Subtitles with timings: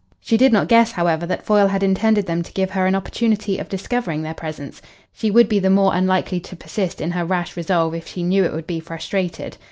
[0.19, 3.59] She did not guess, however, that Foyle had intended them to give her an opportunity
[3.59, 4.81] of discovering their presence.
[5.13, 8.43] She would be the more unlikely to persist in her rash resolve if she knew
[8.43, 9.57] it would be frustrated.